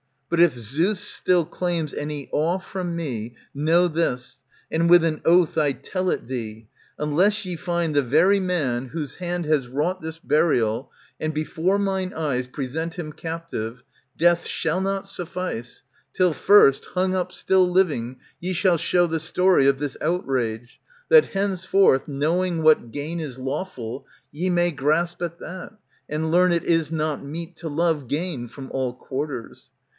But 0.31 0.39
if 0.39 0.55
Zeus 0.55 0.99
still 0.99 1.43
claims 1.45 1.93
any 1.93 2.27
awe 2.31 2.57
from 2.57 2.95
me, 2.95 3.35
Know 3.53 3.87
this, 3.87 4.41
and 4.71 4.89
with 4.89 5.03
an 5.03 5.21
oath 5.25 5.57
I 5.59 5.73
tell 5.73 6.09
it 6.09 6.25
thee, 6.27 6.69
Unless 6.97 7.45
ye 7.45 7.55
find 7.55 7.93
the 7.93 8.01
very 8.01 8.39
man 8.39 8.87
whose 8.87 9.15
hand 9.15 9.43
15' 9.43 9.51
ANTIGONE 9.53 9.59
Has 9.67 9.67
wrought 9.67 10.01
this 10.01 10.17
burial, 10.19 10.91
and 11.19 11.33
before 11.33 11.77
mine 11.77 12.13
eyes 12.15 12.47
Present 12.47 12.95
him 12.97 13.11
captive, 13.13 13.83
death 14.17 14.47
shall 14.47 14.79
not 14.81 15.07
suffice, 15.07 15.83
Till 16.13 16.33
first, 16.33 16.85
hung 16.95 17.13
up 17.13 17.31
still 17.31 17.69
living, 17.69 18.17
ye 18.39 18.53
shall 18.53 18.77
show 18.77 19.05
The 19.05 19.19
story 19.19 19.67
of 19.67 19.77
this 19.79 19.97
outrage, 20.01 20.79
that 21.09 21.25
henceforth. 21.25 22.07
Knowing 22.07 22.63
what 22.63 22.89
gain 22.89 23.19
is 23.19 23.37
lawful, 23.37 24.07
ye 24.31 24.49
may 24.49 24.71
grasp 24.71 25.19
•'* 25.19 25.25
At 25.25 25.39
that, 25.39 25.73
and 26.09 26.31
learn 26.31 26.53
it 26.53 26.63
is 26.63 26.91
not 26.91 27.21
meet 27.23 27.57
to 27.57 27.67
love 27.67 28.07
Gain 28.07 28.47
from 28.47 28.71
all 28.71 28.93
quarters. 28.93 29.69